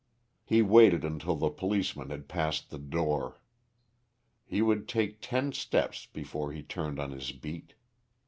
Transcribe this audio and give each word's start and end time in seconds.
He 0.43 0.63
waited 0.63 1.03
until 1.05 1.35
the 1.35 1.51
policeman 1.51 2.09
had 2.09 2.27
passed 2.27 2.71
the 2.71 2.79
door. 2.79 3.39
He 4.47 4.59
would 4.59 4.87
take 4.87 5.21
ten 5.21 5.51
steps 5.51 6.07
before 6.07 6.51
he 6.53 6.63
turned 6.63 6.97
on 6.99 7.11
his 7.11 7.31
beat. 7.31 7.75